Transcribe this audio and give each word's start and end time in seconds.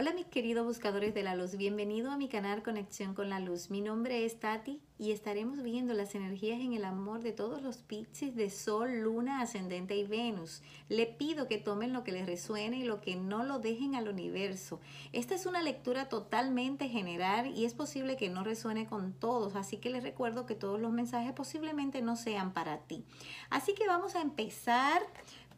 Hola 0.00 0.14
mis 0.14 0.24
queridos 0.24 0.64
buscadores 0.64 1.12
de 1.12 1.22
la 1.22 1.34
luz, 1.34 1.58
bienvenido 1.58 2.10
a 2.10 2.16
mi 2.16 2.26
canal 2.26 2.62
Conexión 2.62 3.12
con 3.12 3.28
la 3.28 3.38
Luz. 3.38 3.68
Mi 3.68 3.82
nombre 3.82 4.24
es 4.24 4.40
Tati 4.40 4.80
y 4.98 5.12
estaremos 5.12 5.62
viendo 5.62 5.92
las 5.92 6.14
energías 6.14 6.58
en 6.58 6.72
el 6.72 6.86
amor 6.86 7.20
de 7.20 7.32
todos 7.32 7.60
los 7.60 7.82
Piscis 7.82 8.34
de 8.34 8.48
Sol, 8.48 9.00
Luna, 9.02 9.42
Ascendente 9.42 9.98
y 9.98 10.04
Venus. 10.04 10.62
Le 10.88 11.04
pido 11.04 11.48
que 11.48 11.58
tomen 11.58 11.92
lo 11.92 12.02
que 12.02 12.12
les 12.12 12.24
resuene 12.24 12.78
y 12.78 12.84
lo 12.84 13.02
que 13.02 13.16
no 13.16 13.44
lo 13.44 13.58
dejen 13.58 13.94
al 13.94 14.08
universo. 14.08 14.80
Esta 15.12 15.34
es 15.34 15.44
una 15.44 15.60
lectura 15.60 16.08
totalmente 16.08 16.88
general 16.88 17.54
y 17.54 17.66
es 17.66 17.74
posible 17.74 18.16
que 18.16 18.30
no 18.30 18.42
resuene 18.42 18.86
con 18.86 19.12
todos, 19.12 19.54
así 19.54 19.76
que 19.76 19.90
les 19.90 20.02
recuerdo 20.02 20.46
que 20.46 20.54
todos 20.54 20.80
los 20.80 20.92
mensajes 20.92 21.34
posiblemente 21.34 22.00
no 22.00 22.16
sean 22.16 22.54
para 22.54 22.78
ti. 22.78 23.04
Así 23.50 23.74
que 23.74 23.86
vamos 23.86 24.14
a 24.14 24.22
empezar 24.22 25.02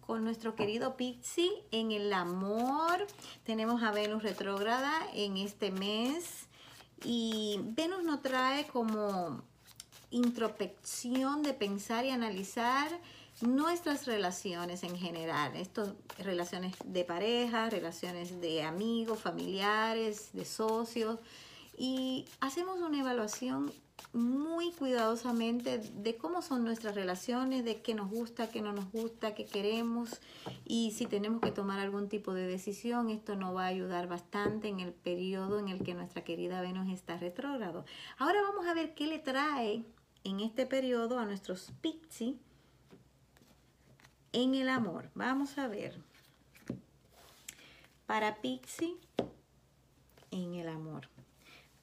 con 0.07 0.25
nuestro 0.25 0.55
querido 0.55 0.97
Pixie 0.97 1.51
en 1.71 1.93
el 1.93 2.13
amor. 2.13 3.07
Tenemos 3.45 3.83
a 3.83 3.93
Venus 3.93 4.23
retrógrada 4.23 4.93
en 5.15 5.37
este 5.37 5.71
mes. 5.71 6.49
Y 7.05 7.61
Venus 7.63 8.05
nos 8.05 8.23
trae 8.23 8.67
como 8.67 9.43
introspección 10.11 11.43
de 11.43 11.55
pensar 11.55 12.05
y 12.05 12.11
analizar 12.11 12.91
nuestras 13.41 14.07
relaciones 14.07 14.85
en 14.85 14.97
general, 14.97 15.57
estas 15.57 15.95
relaciones 16.19 16.75
de 16.85 17.05
pareja, 17.05 17.71
relaciones 17.71 18.41
de 18.41 18.63
amigos, 18.63 19.19
familiares, 19.19 20.31
de 20.33 20.45
socios, 20.45 21.19
y 21.77 22.27
hacemos 22.41 22.79
una 22.81 23.01
evaluación 23.01 23.73
muy 24.13 24.73
cuidadosamente 24.73 25.79
de 25.79 26.17
cómo 26.17 26.43
son 26.43 26.65
nuestras 26.65 26.95
relaciones, 26.95 27.65
de 27.65 27.81
qué 27.81 27.95
nos 27.95 28.11
gusta, 28.11 28.49
qué 28.49 28.61
no 28.61 28.73
nos 28.73 28.91
gusta, 28.93 29.35
qué 29.35 29.47
queremos 29.47 30.21
y 30.65 30.93
si 30.93 31.07
tenemos 31.07 31.41
que 31.41 31.51
tomar 31.51 31.79
algún 31.79 32.09
tipo 32.09 32.35
de 32.35 32.47
decisión, 32.47 33.11
esto 33.11 33.37
nos 33.37 33.57
va 33.57 33.65
a 33.65 33.69
ayudar 33.69 34.09
bastante 34.09 34.69
en 34.69 34.81
el 34.81 34.93
periodo 34.93 35.59
en 35.59 35.69
el 35.69 35.83
que 35.83 35.95
nuestra 35.95 36.25
querida 36.25 36.61
Venus 36.61 36.93
está 36.93 37.17
retrógrado. 37.17 37.85
Ahora 38.19 38.43
vamos 38.43 38.67
a 38.67 38.75
ver 38.75 38.95
qué 38.95 39.07
le 39.07 39.19
trae 39.19 39.85
en 40.25 40.41
este 40.41 40.67
periodo 40.67 41.19
a 41.19 41.25
nuestros 41.25 41.73
Pixie 41.81 42.37
en 44.33 44.55
el 44.55 44.69
amor. 44.69 45.11
Vamos 45.15 45.59
a 45.59 45.69
ver. 45.69 45.99
Para 48.07 48.41
Pixie 48.41 48.97
en 50.31 50.55
el 50.55 50.69
amor. 50.69 51.09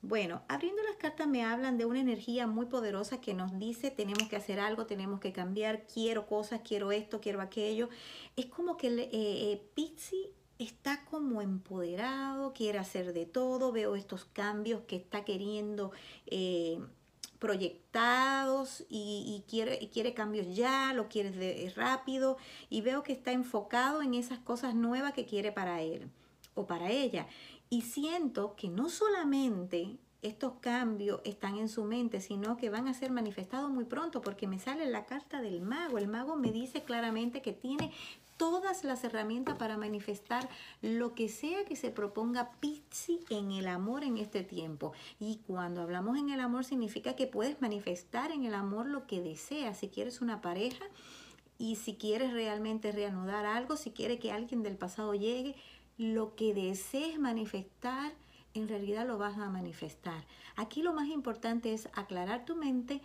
Bueno, 0.01 0.43
abriendo 0.47 0.81
las 0.83 0.95
cartas 0.95 1.27
me 1.27 1.43
hablan 1.43 1.77
de 1.77 1.85
una 1.85 1.99
energía 1.99 2.47
muy 2.47 2.67
poderosa 2.67 3.19
que 3.19 3.33
nos 3.33 3.59
dice 3.59 3.91
tenemos 3.91 4.29
que 4.29 4.37
hacer 4.37 4.59
algo, 4.59 4.85
tenemos 4.85 5.19
que 5.19 5.33
cambiar, 5.33 5.85
quiero 5.87 6.25
cosas, 6.25 6.61
quiero 6.63 6.93
esto, 6.93 7.19
quiero 7.19 7.41
aquello. 7.41 7.89
Es 8.37 8.45
como 8.45 8.77
que 8.77 8.87
eh, 8.87 9.09
eh, 9.11 9.61
Pixie 9.75 10.31
está 10.57 11.03
como 11.05 11.41
empoderado, 11.41 12.53
quiere 12.53 12.79
hacer 12.79 13.11
de 13.11 13.25
todo, 13.25 13.73
veo 13.73 13.95
estos 13.95 14.23
cambios 14.25 14.81
que 14.87 14.95
está 14.95 15.25
queriendo 15.25 15.91
eh, 16.27 16.79
proyectados 17.39 18.85
y, 18.89 19.43
quiere, 19.49 19.79
y 19.81 19.87
quiere 19.87 20.13
cambios 20.13 20.55
ya, 20.55 20.93
lo 20.93 21.09
quiere 21.09 21.31
de, 21.31 21.71
rápido 21.75 22.37
y 22.69 22.81
veo 22.81 23.03
que 23.03 23.13
está 23.13 23.33
enfocado 23.33 24.01
en 24.01 24.13
esas 24.13 24.39
cosas 24.39 24.75
nuevas 24.75 25.13
que 25.13 25.25
quiere 25.25 25.51
para 25.51 25.81
él 25.81 26.09
o 26.55 26.67
para 26.67 26.89
ella. 26.89 27.27
Y 27.69 27.81
siento 27.81 28.55
que 28.55 28.69
no 28.69 28.89
solamente 28.89 29.97
estos 30.21 30.53
cambios 30.59 31.21
están 31.23 31.57
en 31.57 31.69
su 31.69 31.85
mente, 31.85 32.19
sino 32.19 32.57
que 32.57 32.69
van 32.69 32.87
a 32.87 32.93
ser 32.93 33.11
manifestados 33.11 33.69
muy 33.69 33.85
pronto, 33.85 34.21
porque 34.21 34.47
me 34.47 34.59
sale 34.59 34.85
la 34.85 35.05
carta 35.05 35.41
del 35.41 35.61
mago. 35.61 35.97
El 35.97 36.07
mago 36.07 36.35
me 36.35 36.51
dice 36.51 36.83
claramente 36.83 37.41
que 37.41 37.53
tiene 37.53 37.91
todas 38.35 38.85
las 38.85 39.03
herramientas 39.03 39.57
para 39.57 39.77
manifestar 39.77 40.47
lo 40.81 41.13
que 41.13 41.27
sea 41.27 41.65
que 41.65 41.75
se 41.75 41.91
proponga 41.91 42.51
Pizzi 42.61 43.19
en 43.29 43.51
el 43.51 43.67
amor 43.67 44.03
en 44.03 44.17
este 44.17 44.43
tiempo. 44.43 44.93
Y 45.19 45.41
cuando 45.45 45.81
hablamos 45.81 46.17
en 46.17 46.29
el 46.29 46.39
amor 46.39 46.63
significa 46.63 47.15
que 47.15 47.27
puedes 47.27 47.61
manifestar 47.61 48.31
en 48.31 48.45
el 48.45 48.53
amor 48.53 48.87
lo 48.87 49.07
que 49.07 49.21
deseas. 49.21 49.77
Si 49.77 49.89
quieres 49.89 50.21
una 50.21 50.41
pareja 50.41 50.85
y 51.57 51.75
si 51.75 51.95
quieres 51.95 52.31
realmente 52.31 52.93
reanudar 52.93 53.45
algo, 53.45 53.75
si 53.75 53.91
quieres 53.91 54.21
que 54.21 54.31
alguien 54.31 54.63
del 54.63 54.77
pasado 54.77 55.13
llegue, 55.13 55.55
lo 55.99 56.33
que 56.33 56.53
desees 56.53 57.19
manifestar, 57.19 58.13
en 58.53 58.69
realidad 58.69 59.05
lo 59.05 59.17
vas 59.17 59.37
a 59.37 59.49
manifestar. 59.49 60.25
Aquí 60.55 60.81
lo 60.81 60.93
más 60.93 61.09
importante 61.09 61.73
es 61.73 61.89
aclarar 61.93 62.45
tu 62.45 62.55
mente, 62.55 63.01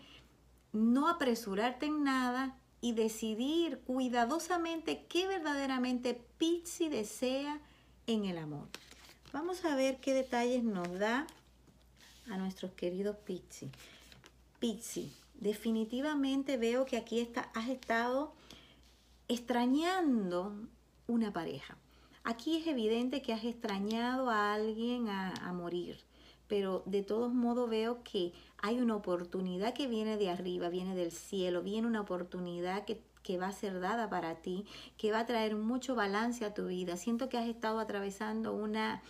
no 0.72 1.08
apresurarte 1.08 1.86
en 1.86 2.04
nada 2.04 2.56
y 2.80 2.92
decidir 2.92 3.80
cuidadosamente 3.80 5.06
qué 5.08 5.26
verdaderamente 5.26 6.14
Pizzi 6.38 6.88
desea 6.88 7.60
en 8.06 8.26
el 8.26 8.38
amor. 8.38 8.68
Vamos 9.32 9.64
a 9.64 9.74
ver 9.74 9.98
qué 9.98 10.14
detalles 10.14 10.62
nos 10.62 10.96
da 10.96 11.26
a 12.30 12.36
nuestros 12.36 12.74
queridos 12.74 13.16
Pizzi. 13.16 13.72
Pizzi, 14.60 15.12
definitivamente 15.34 16.58
veo 16.58 16.84
que 16.84 16.96
aquí 16.96 17.18
está, 17.18 17.50
has 17.54 17.68
estado 17.68 18.34
extrañando 19.26 20.54
una 21.08 21.32
pareja. 21.32 21.76
Aquí 22.26 22.56
es 22.56 22.66
evidente 22.66 23.20
que 23.20 23.34
has 23.34 23.44
extrañado 23.44 24.30
a 24.30 24.54
alguien 24.54 25.10
a, 25.10 25.52
morir, 25.52 25.98
pero 26.48 26.82
de 26.86 27.02
todos 27.02 27.34
modos 27.34 27.68
veo 27.68 28.02
que 28.02 28.32
hay 28.56 28.80
una 28.80 28.96
oportunidad 28.96 29.74
que 29.74 29.88
viene 29.88 30.16
de 30.16 30.30
arriba, 30.30 30.70
viene 30.70 30.94
del 30.94 31.12
cielo, 31.12 31.62
viene 31.62 31.86
una 31.86 32.00
oportunidad 32.00 32.86
que, 32.86 33.02
que 33.22 33.36
va 33.36 33.48
a 33.48 33.52
ser 33.52 33.78
dada 33.78 34.08
para 34.08 34.36
ti, 34.36 34.64
que 34.96 35.12
va 35.12 35.20
a 35.20 35.26
traer 35.26 35.54
mucho 35.54 35.94
balance 35.94 36.46
a 36.46 36.54
tu 36.54 36.68
vida. 36.68 36.96
Siento 36.96 37.28
que 37.28 37.36
has 37.36 37.46
estado 37.46 37.78
atravesando 37.78 38.54
una, 38.54 39.02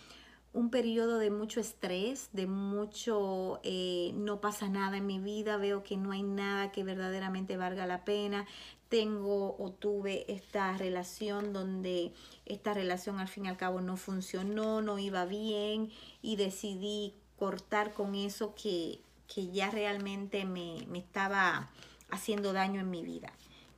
un 0.55 0.69
periodo 0.69 1.19
de 1.19 1.29
mucho 1.31 1.59
estrés, 1.59 2.29
de 2.31 2.47
mucho 2.47 3.59
eh, 3.63 4.13
no 4.15 4.39
pasa 4.39 4.69
nada 4.69 4.95
en 4.95 5.05
mi 5.05 5.19
vida, 5.19 5.57
veo 5.57 5.83
que 5.83 5.97
no 5.97 6.13
hay 6.13 6.23
nada 6.23 6.71
que 6.71 6.85
verdaderamente 6.85 7.57
valga 7.57 7.85
la 7.85 8.05
pena. 8.05 8.47
Tengo 8.87 9.57
o 9.59 9.71
tuve 9.71 10.31
esta 10.33 10.77
relación 10.77 11.51
donde 11.51 12.13
esta 12.45 12.73
relación 12.73 13.19
al 13.19 13.27
fin 13.27 13.45
y 13.45 13.49
al 13.49 13.57
cabo 13.57 13.81
no 13.81 13.97
funcionó, 13.97 14.81
no 14.81 14.97
iba 14.97 15.25
bien 15.25 15.91
y 16.21 16.37
decidí 16.37 17.13
cortar 17.37 17.91
con 17.91 18.15
eso 18.15 18.55
que, 18.55 19.01
que 19.27 19.51
ya 19.51 19.71
realmente 19.71 20.45
me, 20.45 20.85
me 20.87 20.99
estaba 20.99 21.69
haciendo 22.09 22.53
daño 22.53 22.79
en 22.79 22.89
mi 22.89 23.03
vida. 23.03 23.33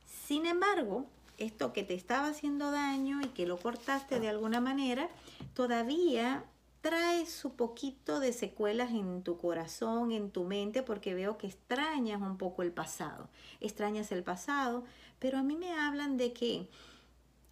Sin 0.06 0.46
embargo, 0.46 1.06
esto 1.38 1.72
que 1.72 1.82
te 1.82 1.94
estaba 1.94 2.28
haciendo 2.28 2.70
daño 2.70 3.20
y 3.20 3.28
que 3.30 3.46
lo 3.46 3.56
cortaste 3.58 4.20
de 4.20 4.28
alguna 4.28 4.60
manera, 4.60 5.08
todavía 5.54 6.44
trae 6.80 7.26
su 7.26 7.54
poquito 7.54 8.20
de 8.20 8.32
secuelas 8.32 8.90
en 8.90 9.22
tu 9.22 9.38
corazón, 9.38 10.12
en 10.12 10.30
tu 10.30 10.44
mente, 10.44 10.82
porque 10.82 11.14
veo 11.14 11.38
que 11.38 11.46
extrañas 11.46 12.22
un 12.22 12.38
poco 12.38 12.62
el 12.62 12.72
pasado. 12.72 13.28
Extrañas 13.60 14.12
el 14.12 14.22
pasado, 14.22 14.84
pero 15.18 15.38
a 15.38 15.42
mí 15.42 15.56
me 15.56 15.72
hablan 15.72 16.16
de 16.16 16.32
que 16.32 16.68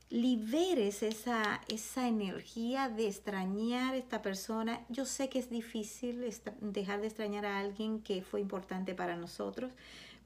liberes 0.08 1.02
esa, 1.02 1.60
esa 1.68 2.06
energía 2.06 2.88
de 2.88 3.08
extrañar 3.08 3.94
a 3.94 3.96
esta 3.96 4.22
persona. 4.22 4.84
Yo 4.88 5.04
sé 5.04 5.28
que 5.28 5.40
es 5.40 5.50
difícil 5.50 6.24
dejar 6.60 7.00
de 7.00 7.08
extrañar 7.08 7.44
a 7.44 7.58
alguien 7.58 8.00
que 8.02 8.22
fue 8.22 8.40
importante 8.40 8.94
para 8.94 9.16
nosotros, 9.16 9.72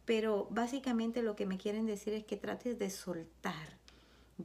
pero 0.05 0.47
básicamente 0.51 1.23
lo 1.23 1.37
que 1.37 1.47
me 1.47 1.57
quieren 1.57 1.87
decir 1.87 2.13
es 2.13 2.25
que 2.25 2.37
trates 2.37 2.79
de 2.79 2.91
soltar 2.91 3.80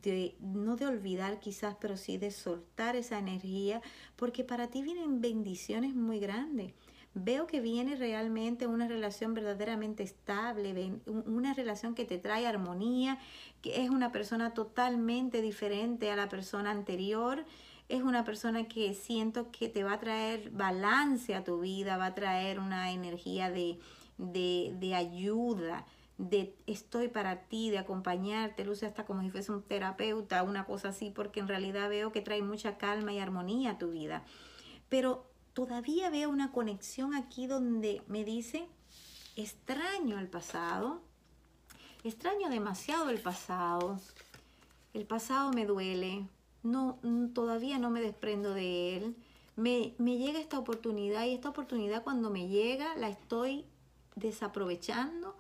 de 0.01 0.35
no 0.39 0.75
de 0.75 0.88
olvidar 0.88 1.39
quizás, 1.39 1.75
pero 1.79 1.97
sí 1.97 2.17
de 2.17 2.31
soltar 2.31 2.95
esa 2.95 3.19
energía, 3.19 3.81
porque 4.16 4.44
para 4.44 4.67
ti 4.67 4.81
vienen 4.81 5.22
bendiciones 5.22 5.95
muy 5.95 6.19
grandes. 6.19 6.73
Veo 7.17 7.47
que 7.47 7.61
viene 7.61 7.95
realmente 7.95 8.67
una 8.67 8.89
relación 8.89 9.33
verdaderamente 9.33 10.03
estable, 10.03 11.00
una 11.06 11.53
relación 11.53 11.95
que 11.95 12.03
te 12.03 12.17
trae 12.17 12.45
armonía, 12.45 13.19
que 13.61 13.83
es 13.83 13.89
una 13.89 14.11
persona 14.11 14.53
totalmente 14.53 15.42
diferente 15.42 16.12
a 16.12 16.18
la 16.18 16.27
persona 16.27 16.71
anterior, 16.71 17.45
es 17.88 18.01
una 18.01 18.25
persona 18.25 18.68
que 18.68 18.94
siento 18.94 19.51
que 19.51 19.69
te 19.69 19.83
va 19.83 19.94
a 19.94 20.00
traer 20.00 20.50
balance 20.50 21.36
a 21.36 21.44
tu 21.44 21.62
vida, 21.62 21.97
va 21.97 22.07
a 22.07 22.15
traer 22.15 22.59
una 22.59 22.92
energía 22.92 23.50
de, 23.50 23.80
de, 24.18 24.75
de 24.80 24.95
ayuda, 24.95 25.86
de 26.17 26.56
estoy 26.65 27.09
para 27.09 27.41
ti, 27.47 27.69
de 27.69 27.77
acompañarte, 27.77 28.63
luce 28.63 28.85
hasta 28.85 29.06
como 29.06 29.21
si 29.21 29.29
fuese 29.29 29.51
un 29.51 29.63
terapeuta, 29.63 30.44
una 30.44 30.65
cosa 30.65 30.89
así, 30.89 31.09
porque 31.09 31.39
en 31.39 31.47
realidad 31.47 31.89
veo 31.89 32.12
que 32.12 32.21
trae 32.21 32.41
mucha 32.41 32.77
calma 32.77 33.12
y 33.13 33.19
armonía 33.19 33.71
a 33.71 33.77
tu 33.77 33.91
vida. 33.91 34.23
Pero 34.88 35.25
todavía 35.53 36.09
veo 36.09 36.29
una 36.29 36.51
conexión 36.51 37.13
aquí 37.13 37.47
donde 37.47 38.01
me 38.07 38.23
dice, 38.23 38.67
extraño 39.35 40.19
el 40.19 40.27
pasado, 40.27 41.01
extraño 42.03 42.50
demasiado 42.50 43.09
el 43.09 43.19
pasado, 43.19 44.00
el 44.94 45.06
pasado 45.06 45.51
me 45.51 45.65
duele, 45.65 46.27
no, 46.63 46.97
todavía 47.33 47.77
no 47.77 47.89
me 47.89 48.01
desprendo 48.01 48.53
de 48.53 48.97
él, 48.97 49.15
me, 49.57 49.95
me 49.97 50.18
llega 50.18 50.39
esta 50.39 50.59
oportunidad 50.59 51.25
y 51.25 51.33
esta 51.33 51.50
oportunidad 51.50 52.03
cuando 52.03 52.29
me 52.29 52.47
llega 52.47 52.95
la 52.95 53.09
estoy 53.09 53.65
desaprovechando 54.15 55.35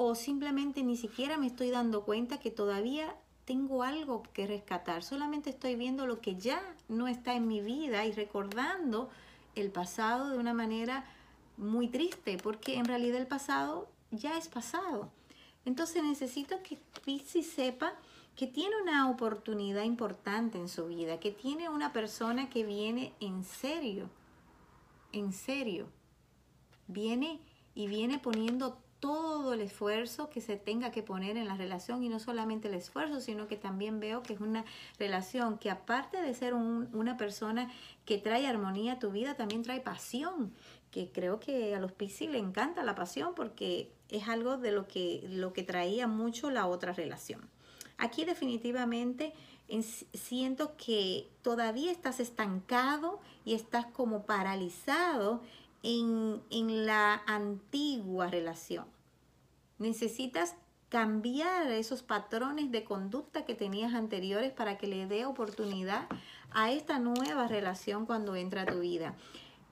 o 0.00 0.14
simplemente 0.14 0.84
ni 0.84 0.96
siquiera 0.96 1.38
me 1.38 1.48
estoy 1.48 1.70
dando 1.70 2.04
cuenta 2.04 2.38
que 2.38 2.52
todavía 2.52 3.16
tengo 3.44 3.82
algo 3.82 4.22
que 4.32 4.46
rescatar, 4.46 5.02
solamente 5.02 5.50
estoy 5.50 5.74
viendo 5.74 6.06
lo 6.06 6.20
que 6.20 6.36
ya 6.36 6.62
no 6.88 7.08
está 7.08 7.34
en 7.34 7.48
mi 7.48 7.60
vida 7.60 8.06
y 8.06 8.12
recordando 8.12 9.10
el 9.56 9.72
pasado 9.72 10.30
de 10.30 10.38
una 10.38 10.54
manera 10.54 11.04
muy 11.56 11.88
triste, 11.88 12.38
porque 12.40 12.76
en 12.76 12.84
realidad 12.84 13.20
el 13.20 13.26
pasado 13.26 13.90
ya 14.12 14.38
es 14.38 14.46
pasado. 14.46 15.10
Entonces 15.64 16.04
necesito 16.04 16.62
que 16.62 16.78
Pisces 17.04 17.50
sepa 17.50 17.92
que 18.36 18.46
tiene 18.46 18.80
una 18.80 19.10
oportunidad 19.10 19.82
importante 19.82 20.58
en 20.58 20.68
su 20.68 20.86
vida, 20.86 21.18
que 21.18 21.32
tiene 21.32 21.68
una 21.70 21.92
persona 21.92 22.48
que 22.48 22.62
viene 22.62 23.14
en 23.18 23.42
serio, 23.42 24.08
en 25.10 25.32
serio, 25.32 25.88
viene 26.86 27.40
y 27.74 27.88
viene 27.88 28.20
poniendo 28.20 28.78
todo 29.00 29.52
el 29.52 29.60
esfuerzo 29.60 30.28
que 30.28 30.40
se 30.40 30.56
tenga 30.56 30.90
que 30.90 31.02
poner 31.02 31.36
en 31.36 31.46
la 31.46 31.56
relación 31.56 32.02
y 32.02 32.08
no 32.08 32.18
solamente 32.18 32.68
el 32.68 32.74
esfuerzo, 32.74 33.20
sino 33.20 33.46
que 33.46 33.56
también 33.56 34.00
veo 34.00 34.22
que 34.22 34.34
es 34.34 34.40
una 34.40 34.64
relación 34.98 35.58
que 35.58 35.70
aparte 35.70 36.20
de 36.20 36.34
ser 36.34 36.54
una 36.54 37.16
persona 37.16 37.70
que 38.04 38.18
trae 38.18 38.46
armonía 38.46 38.94
a 38.94 38.98
tu 38.98 39.10
vida, 39.10 39.34
también 39.34 39.62
trae 39.62 39.80
pasión, 39.80 40.52
que 40.90 41.10
creo 41.12 41.38
que 41.38 41.74
a 41.74 41.80
los 41.80 41.92
Piscis 41.92 42.30
le 42.30 42.38
encanta 42.38 42.82
la 42.82 42.94
pasión 42.94 43.34
porque 43.34 43.90
es 44.08 44.28
algo 44.28 44.56
de 44.56 44.72
lo 44.72 44.88
que, 44.88 45.24
lo 45.28 45.52
que 45.52 45.62
traía 45.62 46.06
mucho 46.06 46.50
la 46.50 46.66
otra 46.66 46.92
relación. 46.92 47.48
Aquí 47.98 48.24
definitivamente 48.24 49.34
siento 50.14 50.76
que 50.76 51.28
todavía 51.42 51.92
estás 51.92 52.20
estancado 52.20 53.20
y 53.44 53.54
estás 53.54 53.86
como 53.86 54.24
paralizado 54.24 55.42
en, 55.82 56.42
en 56.50 56.86
la 56.86 57.22
antigua 57.26 58.28
relación. 58.28 58.86
Necesitas 59.78 60.54
cambiar 60.88 61.70
esos 61.70 62.02
patrones 62.02 62.70
de 62.70 62.84
conducta 62.84 63.44
que 63.44 63.54
tenías 63.54 63.94
anteriores 63.94 64.52
para 64.52 64.78
que 64.78 64.86
le 64.86 65.06
dé 65.06 65.26
oportunidad 65.26 66.06
a 66.50 66.72
esta 66.72 66.98
nueva 66.98 67.46
relación 67.46 68.06
cuando 68.06 68.34
entra 68.36 68.62
a 68.62 68.66
tu 68.66 68.80
vida. 68.80 69.14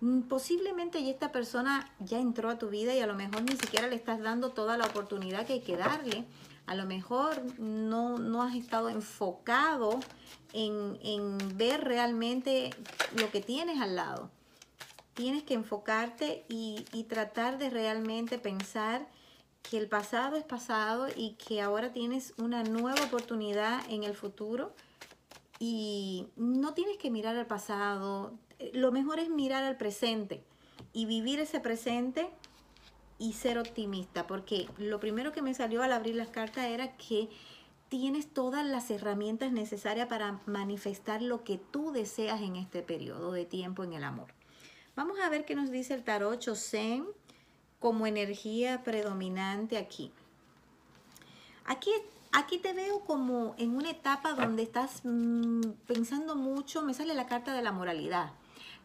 Mm, 0.01 0.23
posiblemente 0.23 0.99
esta 1.11 1.33
persona 1.33 1.91
ya 2.01 2.21
entró 2.21 2.51
a 2.51 2.59
tu 2.59 2.69
vida 2.69 2.95
y 2.95 3.01
a 3.01 3.07
lo 3.07 3.15
mejor 3.15 3.43
ni 3.43 3.57
siquiera 3.57 3.89
le 3.89 3.97
estás 3.97 4.21
dando 4.21 4.51
toda 4.51 4.77
la 4.77 4.85
oportunidad 4.85 5.47
que 5.47 5.55
hay 5.55 5.63
que 5.63 5.77
darle 5.77 6.27
a 6.67 6.75
lo 6.75 6.85
mejor 6.85 7.41
no, 7.59 8.19
no 8.19 8.43
has 8.43 8.55
estado 8.55 8.89
enfocado 8.89 10.01
en, 10.53 10.99
en 11.03 11.57
ver 11.57 11.85
realmente 11.85 12.71
lo 13.17 13.31
que 13.31 13.41
tienes 13.41 13.81
al 13.81 13.95
lado. 13.97 14.31
Tienes 15.17 15.45
que 15.45 15.55
enfocarte 15.55 16.45
y, 16.47 16.85
tratar 17.09 17.57
de 17.57 17.71
realmente 17.71 18.39
pensar 18.39 19.09
que 19.63 19.79
el 19.79 19.89
pasado 19.89 20.37
es 20.37 20.45
pasado 20.45 21.09
y 21.17 21.37
que 21.37 21.63
ahora 21.63 21.91
tienes 21.91 22.35
una 22.37 22.65
nueva 22.65 23.03
oportunidad 23.03 23.81
en 23.91 24.05
el 24.05 24.15
futuro 24.15 24.75
y 25.59 26.27
no 26.37 26.75
tienes 26.75 26.99
que 26.99 27.11
mirar 27.11 27.35
al 27.35 27.47
pasado, 27.47 28.35
lo 28.75 28.93
mejor 28.93 29.19
es 29.19 29.31
mirar 29.31 29.65
al 29.65 29.79
presente 29.79 30.45
y 30.93 31.07
vivir 31.07 31.41
ese 31.41 31.61
presente 31.61 32.29
y 33.19 33.33
ser 33.33 33.59
optimista, 33.59 34.27
porque 34.27 34.69
lo 34.77 35.01
primero 35.01 35.33
que 35.33 35.41
me 35.41 35.55
salió 35.55 35.83
al 35.83 35.93
abrir 35.93 36.17
las 36.17 36.29
cartas 36.29 36.67
era 36.67 36.95
que 36.99 37.31
tienes 37.89 38.29
todas 38.35 38.67
las 38.67 38.91
herramientas 38.91 39.51
necesarias 39.51 40.09
para 40.09 40.43
manifestar 40.45 41.23
lo 41.23 41.43
que 41.43 41.57
tú 41.57 41.91
deseas 41.91 42.43
en 42.43 42.57
este 42.57 42.83
periodo 42.83 43.33
de 43.33 43.47
tiempo 43.47 43.83
en 43.83 43.95
el 43.95 44.05
amor. 44.05 44.36
Vamos 44.97 45.19
a 45.21 45.29
ver 45.29 45.45
qué 45.45 45.55
nos 45.55 45.71
dice 45.71 45.93
el 45.93 46.03
tarot 46.03 46.41
Chosen 46.41 47.07
como 47.79 48.07
energía 48.07 48.83
predominante 48.83 49.77
aquí. 49.77 50.11
Aquí, 51.67 51.91
aquí 52.33 52.59
te 52.59 52.73
veo 52.73 53.01
como 53.01 53.55
en 53.59 53.77
una 53.77 53.91
etapa 53.91 54.33
donde 54.33 54.63
estás 54.63 55.03
mm, 55.05 55.61
pensando 55.87 56.35
mucho, 56.35 56.83
me 56.83 56.95
sale 56.95 57.13
la 57.13 57.27
carta 57.27 57.53
de 57.53 57.63
la 57.63 57.73
moralidad. 57.73 58.33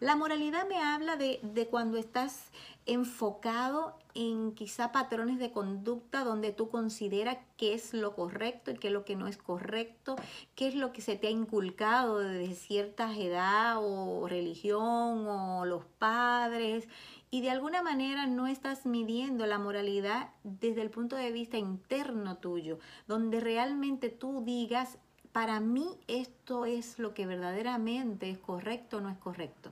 La 0.01 0.15
moralidad 0.15 0.68
me 0.68 0.80
habla 0.80 1.15
de, 1.15 1.39
de 1.44 1.68
cuando 1.68 2.00
estás 2.00 2.50
enfocado 2.88 3.95
en 4.15 4.53
quizá 4.53 4.92
patrones 4.92 5.38
de 5.38 5.51
conducta 5.51 6.24
donde 6.24 6.51
tú 6.51 6.69
consideras 6.69 7.38
qué 7.56 7.75
es 7.75 7.94
lo 7.94 8.15
correcto 8.15 8.71
y 8.71 8.77
qué 8.77 8.88
es 8.88 8.94
lo 8.94 9.06
que 9.06 9.15
no 9.15 9.27
es 9.27 9.38
correcto, 9.38 10.15
qué 10.56 10.68
es 10.69 10.74
lo 10.74 10.92
que 10.92 11.01
se 11.01 11.18
te 11.18 11.27
ha 11.27 11.30
inculcado 11.30 12.18
desde 12.18 12.56
cierta 12.56 13.15
edad 13.15 13.75
o 13.80 14.27
religión 14.27 15.27
o 15.27 15.65
los 15.65 15.86
padres 16.00 16.89
y 17.30 17.42
de 17.42 17.51
alguna 17.51 17.83
manera 17.83 18.25
no 18.25 18.48
estás 18.48 18.88
midiendo 18.88 19.45
la 19.45 19.59
moralidad 19.59 20.31
desde 20.44 20.81
el 20.81 20.89
punto 20.89 21.15
de 21.15 21.31
vista 21.31 21.59
interno 21.59 22.38
tuyo, 22.38 22.80
donde 23.07 23.39
realmente 23.39 24.09
tú 24.09 24.42
digas, 24.44 24.98
para 25.31 25.59
mí 25.59 25.88
esto 26.07 26.65
es 26.65 26.98
lo 26.98 27.13
que 27.13 27.27
verdaderamente 27.27 28.31
es 28.31 28.39
correcto 28.39 28.98
o 28.98 29.01
no 29.01 29.12
es 29.12 29.19
correcto. 29.19 29.71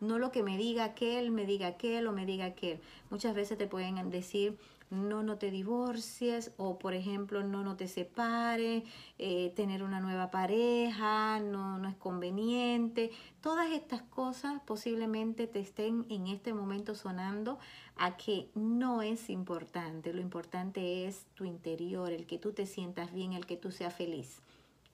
No 0.00 0.18
lo 0.18 0.30
que 0.30 0.42
me 0.42 0.56
diga 0.56 0.84
aquel, 0.84 1.30
me 1.30 1.46
diga 1.46 1.68
aquel 1.68 2.06
o 2.06 2.12
me 2.12 2.26
diga 2.26 2.46
aquel. 2.46 2.80
Muchas 3.10 3.34
veces 3.34 3.58
te 3.58 3.66
pueden 3.66 4.10
decir, 4.10 4.56
no, 4.90 5.22
no 5.22 5.36
te 5.36 5.50
divorcies 5.50 6.52
o, 6.56 6.78
por 6.78 6.94
ejemplo, 6.94 7.42
no, 7.42 7.62
no 7.62 7.76
te 7.76 7.88
separes, 7.88 8.84
eh, 9.18 9.52
tener 9.54 9.82
una 9.82 10.00
nueva 10.00 10.30
pareja, 10.30 11.40
no, 11.40 11.78
no 11.78 11.88
es 11.88 11.96
conveniente. 11.96 13.10
Todas 13.40 13.70
estas 13.72 14.02
cosas 14.02 14.60
posiblemente 14.64 15.46
te 15.46 15.60
estén 15.60 16.06
en 16.08 16.26
este 16.26 16.54
momento 16.54 16.94
sonando 16.94 17.58
a 17.96 18.16
que 18.16 18.48
no 18.54 19.02
es 19.02 19.28
importante. 19.28 20.12
Lo 20.12 20.20
importante 20.20 21.06
es 21.06 21.26
tu 21.34 21.44
interior, 21.44 22.12
el 22.12 22.26
que 22.26 22.38
tú 22.38 22.52
te 22.52 22.66
sientas 22.66 23.12
bien, 23.12 23.32
el 23.32 23.46
que 23.46 23.56
tú 23.56 23.72
seas 23.72 23.94
feliz. 23.94 24.40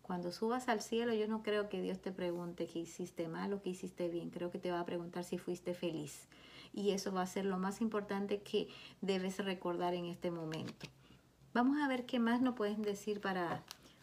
Cuando 0.05 0.33
subas 0.33 0.69
al 0.69 0.83
cielo, 0.83 1.15
yo 1.15 1.27
no 1.29 1.43
creo 1.43 1.71
que 1.71 1.81
Dios 1.81 1.99
te 1.99 2.13
pregunte 2.13 2.67
qué 2.67 2.81
hiciste 2.81 3.27
mal 3.27 3.55
o 3.55 3.63
qué 3.63 3.71
hiciste 3.71 4.09
bien. 4.09 4.29
Creo 4.29 4.51
que 4.51 4.59
te 4.59 4.71
va 4.71 4.81
a 4.81 4.85
preguntar 4.85 5.25
si 5.25 5.39
fuiste 5.39 5.73
feliz. 5.73 6.29
Y 6.75 6.91
eso 6.91 7.11
va 7.11 7.23
a 7.23 7.27
ser 7.27 7.47
lo 7.47 7.57
más 7.57 7.81
importante 7.81 8.43
que 8.43 8.69
debes 9.01 9.39
recordar 9.39 9.95
en 9.95 10.05
este 10.05 10.31
momento. 10.31 10.87
Vamos 11.55 11.79
a 11.81 11.89
ver 11.89 12.05
qué 12.05 12.19
más 12.19 12.43
nos 12.43 12.55
pueden 12.55 12.83
decir 12.83 13.23
para, 13.23 13.63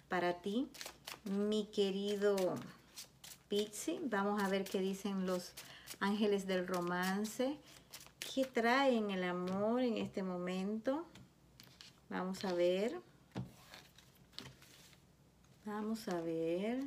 para 0.09 0.41
ti, 0.41 0.67
mi 1.25 1.65
querido 1.65 2.35
Pixie. 3.47 3.99
Vamos 4.03 4.41
a 4.41 4.49
ver 4.49 4.63
qué 4.63 4.79
dicen 4.79 5.27
los 5.27 5.53
ángeles 5.99 6.47
del 6.47 6.65
romance. 6.65 7.59
¿Qué 8.33 8.45
traen 8.45 9.11
el 9.11 9.23
amor 9.23 9.81
en 9.81 9.97
este 9.97 10.23
momento? 10.23 11.05
Vamos 12.09 12.43
a 12.43 12.53
ver. 12.53 12.99
Vamos 15.73 16.05
a 16.09 16.19
ver. 16.19 16.83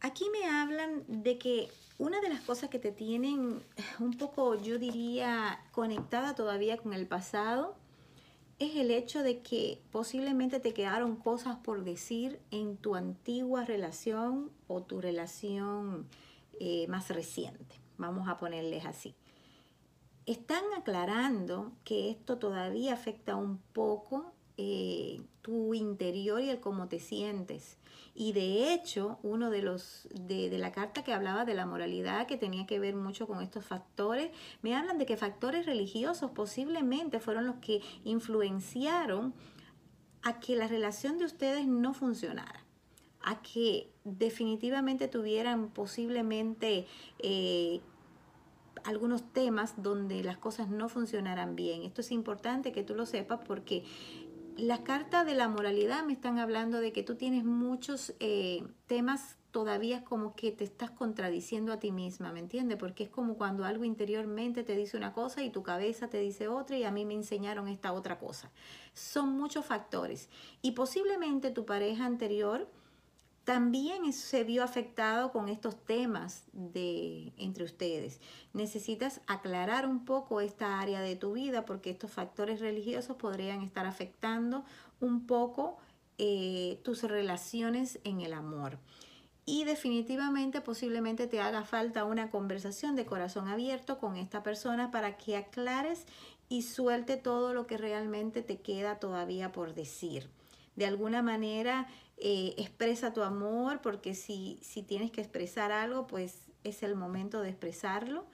Aquí 0.00 0.24
me 0.32 0.48
hablan 0.48 1.04
de 1.06 1.38
que 1.38 1.68
una 1.96 2.20
de 2.20 2.28
las 2.28 2.40
cosas 2.40 2.70
que 2.70 2.80
te 2.80 2.90
tienen 2.90 3.62
un 4.00 4.18
poco, 4.18 4.60
yo 4.60 4.80
diría, 4.80 5.64
conectada 5.70 6.34
todavía 6.34 6.76
con 6.76 6.92
el 6.92 7.06
pasado, 7.06 7.76
es 8.58 8.74
el 8.74 8.90
hecho 8.90 9.22
de 9.22 9.40
que 9.40 9.80
posiblemente 9.92 10.58
te 10.58 10.74
quedaron 10.74 11.14
cosas 11.14 11.56
por 11.58 11.84
decir 11.84 12.40
en 12.50 12.78
tu 12.78 12.96
antigua 12.96 13.64
relación 13.64 14.50
o 14.66 14.82
tu 14.82 15.00
relación 15.00 16.08
eh, 16.58 16.88
más 16.88 17.10
reciente. 17.10 17.76
Vamos 17.96 18.28
a 18.28 18.38
ponerles 18.38 18.84
así 18.84 19.14
están 20.26 20.64
aclarando 20.76 21.72
que 21.84 22.10
esto 22.10 22.38
todavía 22.38 22.94
afecta 22.94 23.36
un 23.36 23.58
poco 23.72 24.32
eh, 24.56 25.22
tu 25.42 25.72
interior 25.74 26.42
y 26.42 26.50
el 26.50 26.60
cómo 26.60 26.88
te 26.88 27.00
sientes. 27.00 27.78
Y 28.14 28.32
de 28.32 28.74
hecho, 28.74 29.18
uno 29.22 29.48
de 29.48 29.62
los 29.62 30.08
de, 30.12 30.50
la 30.58 30.72
carta 30.72 31.02
que 31.02 31.14
hablaba 31.14 31.44
de 31.44 31.54
la 31.54 31.64
moralidad, 31.64 32.26
que 32.26 32.36
tenía 32.36 32.66
que 32.66 32.78
ver 32.78 32.94
mucho 32.94 33.26
con 33.26 33.40
estos 33.40 33.64
factores, 33.64 34.30
me 34.60 34.76
hablan 34.76 34.98
de 34.98 35.06
que 35.06 35.16
factores 35.16 35.64
religiosos 35.64 36.32
posiblemente 36.32 37.20
fueron 37.20 37.46
los 37.46 37.56
que 37.56 37.80
influenciaron 38.04 39.32
a 40.22 40.40
que 40.40 40.56
la 40.56 40.68
relación 40.68 41.16
de 41.16 41.24
ustedes 41.24 41.66
no 41.66 41.94
funcionara 41.94 42.64
a 43.22 43.42
que 43.42 43.90
definitivamente 44.04 45.08
tuvieran 45.08 45.70
posiblemente 45.70 46.86
eh, 47.18 47.80
algunos 48.84 49.32
temas 49.32 49.82
donde 49.82 50.22
las 50.22 50.38
cosas 50.38 50.68
no 50.68 50.88
funcionarán 50.88 51.56
bien. 51.56 51.82
Esto 51.82 52.00
es 52.00 52.12
importante 52.12 52.72
que 52.72 52.82
tú 52.82 52.94
lo 52.94 53.06
sepas 53.06 53.40
porque 53.46 53.84
las 54.56 54.80
cartas 54.80 55.26
de 55.26 55.34
la 55.34 55.48
moralidad 55.48 56.04
me 56.04 56.12
están 56.12 56.38
hablando 56.38 56.80
de 56.80 56.92
que 56.92 57.02
tú 57.02 57.14
tienes 57.14 57.44
muchos 57.44 58.14
eh, 58.20 58.62
temas 58.86 59.36
todavía 59.50 60.04
como 60.04 60.34
que 60.34 60.52
te 60.52 60.64
estás 60.64 60.90
contradiciendo 60.90 61.72
a 61.72 61.78
ti 61.78 61.90
misma, 61.90 62.32
¿me 62.32 62.40
entiendes? 62.40 62.78
Porque 62.78 63.04
es 63.04 63.10
como 63.10 63.34
cuando 63.34 63.64
algo 63.64 63.84
interiormente 63.84 64.62
te 64.62 64.76
dice 64.76 64.96
una 64.96 65.12
cosa 65.12 65.42
y 65.42 65.50
tu 65.50 65.62
cabeza 65.62 66.08
te 66.08 66.18
dice 66.18 66.48
otra 66.48 66.76
y 66.76 66.84
a 66.84 66.90
mí 66.90 67.04
me 67.04 67.14
enseñaron 67.14 67.68
esta 67.68 67.92
otra 67.92 68.18
cosa. 68.18 68.50
Son 68.94 69.30
muchos 69.30 69.64
factores 69.64 70.28
y 70.62 70.72
posiblemente 70.72 71.50
tu 71.50 71.64
pareja 71.64 72.06
anterior 72.06 72.68
también 73.50 74.12
se 74.12 74.44
vio 74.44 74.62
afectado 74.62 75.32
con 75.32 75.48
estos 75.48 75.74
temas 75.84 76.44
de 76.52 77.32
entre 77.36 77.64
ustedes. 77.64 78.20
Necesitas 78.52 79.22
aclarar 79.26 79.88
un 79.88 80.04
poco 80.04 80.40
esta 80.40 80.78
área 80.78 81.00
de 81.00 81.16
tu 81.16 81.32
vida 81.32 81.64
porque 81.64 81.90
estos 81.90 82.12
factores 82.12 82.60
religiosos 82.60 83.16
podrían 83.16 83.62
estar 83.62 83.86
afectando 83.86 84.64
un 85.00 85.26
poco 85.26 85.78
eh, 86.16 86.78
tus 86.84 87.02
relaciones 87.02 87.98
en 88.04 88.20
el 88.20 88.34
amor. 88.34 88.78
Y 89.44 89.64
definitivamente 89.64 90.60
posiblemente 90.60 91.26
te 91.26 91.40
haga 91.40 91.64
falta 91.64 92.04
una 92.04 92.30
conversación 92.30 92.94
de 92.94 93.04
corazón 93.04 93.48
abierto 93.48 93.98
con 93.98 94.14
esta 94.14 94.44
persona 94.44 94.92
para 94.92 95.16
que 95.16 95.36
aclares 95.36 96.06
y 96.48 96.62
suelte 96.62 97.16
todo 97.16 97.52
lo 97.52 97.66
que 97.66 97.78
realmente 97.78 98.42
te 98.42 98.60
queda 98.60 99.00
todavía 99.00 99.50
por 99.50 99.74
decir. 99.74 100.30
De 100.76 100.86
alguna 100.86 101.20
manera 101.20 101.88
eh, 102.20 102.54
expresa 102.58 103.12
tu 103.12 103.22
amor, 103.22 103.80
porque 103.80 104.14
si, 104.14 104.58
si 104.62 104.82
tienes 104.82 105.10
que 105.10 105.20
expresar 105.20 105.72
algo, 105.72 106.06
pues 106.06 106.42
es 106.64 106.82
el 106.82 106.94
momento 106.94 107.40
de 107.40 107.48
expresarlo 107.48 108.26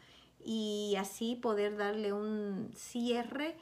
y 0.44 0.94
así 0.98 1.36
poder 1.36 1.76
darle 1.76 2.12
un 2.12 2.70
cierre 2.74 3.56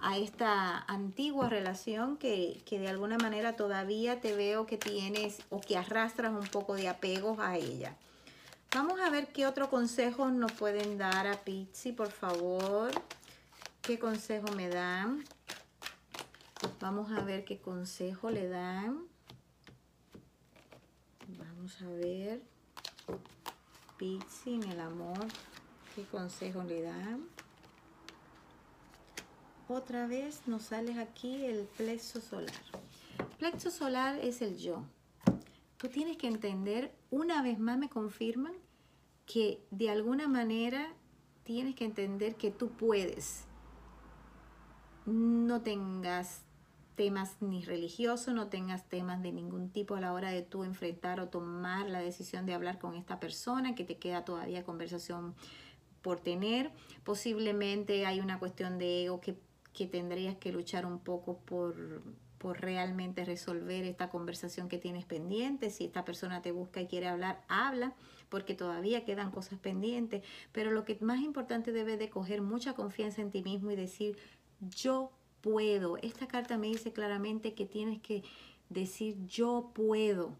a 0.00 0.16
esta 0.16 0.78
antigua 0.86 1.48
relación 1.48 2.16
que, 2.16 2.60
que, 2.64 2.78
de 2.78 2.88
alguna 2.88 3.18
manera 3.18 3.54
todavía 3.54 4.20
te 4.20 4.34
veo 4.34 4.66
que 4.66 4.78
tienes 4.78 5.42
o 5.50 5.60
que 5.60 5.76
arrastras 5.76 6.32
un 6.32 6.46
poco 6.46 6.74
de 6.74 6.88
apegos 6.88 7.38
a 7.40 7.56
ella. 7.56 7.96
Vamos 8.74 9.00
a 9.00 9.10
ver 9.10 9.28
qué 9.28 9.46
otro 9.46 9.70
consejo 9.70 10.28
nos 10.30 10.52
pueden 10.52 10.98
dar 10.98 11.26
a 11.26 11.44
Pizzi, 11.44 11.92
por 11.92 12.10
favor. 12.10 12.90
¿Qué 13.80 13.98
consejo 13.98 14.52
me 14.52 14.68
dan? 14.68 15.24
Vamos 16.80 17.10
a 17.10 17.22
ver 17.22 17.44
qué 17.44 17.58
consejo 17.58 18.30
le 18.30 18.48
dan. 18.48 19.08
A 21.68 21.88
ver. 21.90 22.42
Pixie 23.98 24.54
en 24.54 24.62
el 24.64 24.80
amor. 24.80 25.26
¿Qué 25.94 26.04
consejo 26.04 26.62
le 26.62 26.80
dan? 26.80 27.28
Otra 29.68 30.06
vez 30.06 30.40
nos 30.46 30.62
sale 30.62 30.98
aquí 30.98 31.44
el 31.44 31.66
plexo 31.76 32.22
solar. 32.22 32.54
Plexo 33.38 33.70
solar 33.70 34.18
es 34.22 34.40
el 34.40 34.56
yo. 34.56 34.82
Tú 35.76 35.88
tienes 35.88 36.16
que 36.16 36.26
entender, 36.26 36.94
una 37.10 37.42
vez 37.42 37.58
más 37.58 37.76
me 37.76 37.90
confirman, 37.90 38.54
que 39.26 39.62
de 39.70 39.90
alguna 39.90 40.26
manera 40.26 40.94
tienes 41.42 41.74
que 41.74 41.84
entender 41.84 42.36
que 42.36 42.50
tú 42.50 42.70
puedes. 42.70 43.44
No 45.04 45.60
tengas 45.60 46.44
temas 46.98 47.36
ni 47.40 47.62
religiosos, 47.62 48.34
no 48.34 48.48
tengas 48.48 48.88
temas 48.88 49.22
de 49.22 49.30
ningún 49.30 49.70
tipo 49.70 49.94
a 49.94 50.00
la 50.00 50.12
hora 50.12 50.32
de 50.32 50.42
tú 50.42 50.64
enfrentar 50.64 51.20
o 51.20 51.28
tomar 51.28 51.88
la 51.88 52.00
decisión 52.00 52.44
de 52.44 52.54
hablar 52.54 52.80
con 52.80 52.96
esta 52.96 53.20
persona, 53.20 53.76
que 53.76 53.84
te 53.84 53.98
queda 53.98 54.24
todavía 54.24 54.64
conversación 54.64 55.36
por 56.02 56.18
tener. 56.18 56.72
Posiblemente 57.04 58.04
hay 58.04 58.18
una 58.18 58.40
cuestión 58.40 58.78
de 58.78 59.04
ego 59.04 59.20
que, 59.20 59.38
que 59.72 59.86
tendrías 59.86 60.38
que 60.38 60.50
luchar 60.50 60.86
un 60.86 60.98
poco 60.98 61.38
por, 61.38 62.02
por 62.38 62.60
realmente 62.60 63.24
resolver 63.24 63.84
esta 63.84 64.10
conversación 64.10 64.68
que 64.68 64.78
tienes 64.78 65.04
pendiente. 65.04 65.70
Si 65.70 65.84
esta 65.84 66.04
persona 66.04 66.42
te 66.42 66.50
busca 66.50 66.80
y 66.80 66.88
quiere 66.88 67.06
hablar, 67.06 67.44
habla, 67.46 67.94
porque 68.28 68.54
todavía 68.54 69.04
quedan 69.04 69.30
cosas 69.30 69.60
pendientes. 69.60 70.24
Pero 70.50 70.72
lo 70.72 70.84
que 70.84 70.98
más 71.00 71.20
importante 71.20 71.70
debe 71.70 71.96
de 71.96 72.10
coger 72.10 72.42
mucha 72.42 72.72
confianza 72.72 73.22
en 73.22 73.30
ti 73.30 73.44
mismo 73.44 73.70
y 73.70 73.76
decir, 73.76 74.18
yo 74.60 75.12
puedo. 75.40 75.96
Esta 75.98 76.26
carta 76.26 76.58
me 76.58 76.68
dice 76.68 76.92
claramente 76.92 77.54
que 77.54 77.66
tienes 77.66 78.00
que 78.00 78.22
decir 78.68 79.16
yo 79.26 79.70
puedo. 79.74 80.36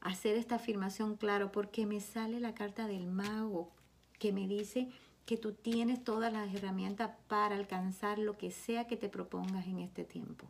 Hacer 0.00 0.36
esta 0.36 0.54
afirmación 0.54 1.16
claro 1.16 1.52
porque 1.52 1.84
me 1.84 2.00
sale 2.00 2.40
la 2.40 2.54
carta 2.54 2.86
del 2.86 3.06
mago 3.06 3.70
que 4.18 4.32
me 4.32 4.48
dice 4.48 4.88
que 5.26 5.36
tú 5.36 5.52
tienes 5.52 6.02
todas 6.02 6.32
las 6.32 6.54
herramientas 6.54 7.10
para 7.28 7.56
alcanzar 7.56 8.18
lo 8.18 8.38
que 8.38 8.50
sea 8.50 8.86
que 8.86 8.96
te 8.96 9.08
propongas 9.08 9.66
en 9.66 9.78
este 9.78 10.04
tiempo. 10.04 10.46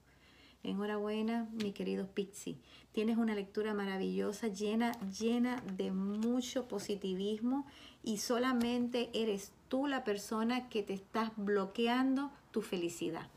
Enhorabuena, 0.63 1.49
mi 1.53 1.73
querido 1.73 2.07
Pixie. 2.07 2.59
Tienes 2.93 3.17
una 3.17 3.35
lectura 3.35 3.73
maravillosa, 3.73 4.49
llena, 4.49 4.93
llena 5.11 5.63
de 5.77 5.91
mucho 5.91 6.69
positivismo 6.69 7.67
y 8.03 8.19
solamente 8.19 9.11
eres 9.15 9.53
tú 9.69 9.87
la 9.87 10.05
persona 10.05 10.69
que 10.69 10.83
te 10.83 10.93
estás 10.93 11.33
bloqueando 11.37 12.31
tu 12.51 12.61
felicidad. 12.63 13.29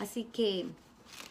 Así 0.00 0.24
que 0.24 0.66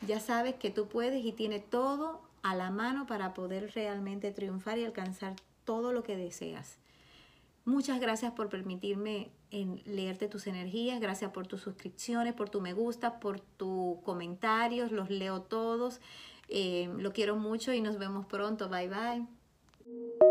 ya 0.06 0.20
sabes 0.20 0.54
que 0.56 0.70
tú 0.70 0.88
puedes 0.88 1.26
y 1.26 1.32
tiene 1.32 1.60
todo 1.60 2.22
a 2.44 2.56
la 2.56 2.70
mano 2.70 3.08
para 3.08 3.34
poder 3.34 3.72
realmente 3.74 4.32
triunfar 4.32 4.78
y 4.78 4.86
alcanzar 4.86 5.36
todo 5.66 5.92
lo 5.92 6.04
que 6.04 6.16
deseas. 6.16 6.78
Muchas 7.66 8.00
gracias 8.00 8.32
por 8.32 8.48
permitirme 8.48 9.32
en 9.52 9.82
leerte 9.86 10.28
tus 10.28 10.46
energías, 10.48 11.00
gracias 11.00 11.32
por 11.32 11.48
tus 11.48 11.62
suscripciones, 11.62 12.34
por 12.34 12.50
tu 12.50 12.62
me 12.62 12.74
gusta, 12.74 13.20
por 13.20 13.40
tus 13.40 14.00
comentarios, 14.02 14.92
los 14.92 15.10
leo 15.10 15.42
todos. 15.42 16.00
Eh, 16.48 16.92
lo 16.98 17.12
quiero 17.12 17.36
mucho 17.36 17.74
y 17.74 17.82
nos 17.82 17.98
vemos 17.98 18.26
pronto. 18.28 18.70
Bye 18.70 18.88
bye. 18.88 20.29